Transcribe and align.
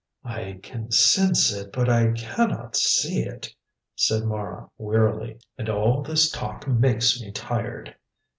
"I 0.25 0.59
can 0.63 0.89
sense 0.91 1.53
it, 1.53 1.71
but 1.71 1.87
I 1.87 2.13
cannot 2.13 2.75
see 2.75 3.21
it," 3.21 3.53
said 3.95 4.23
Mara, 4.23 4.67
wearily; 4.79 5.37
"and 5.59 5.69
all 5.69 6.01
this 6.01 6.31
talk 6.31 6.67
makes 6.67 7.21
me 7.21 7.31
tired." 7.31 7.95